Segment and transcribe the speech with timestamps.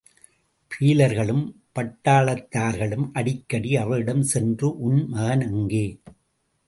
[0.71, 1.43] பீலர்களும்
[1.75, 5.85] பட்டாளத்தார்களும் அடிக்கடி அவளிடம் சென்று, உன் மகன் எங்கே?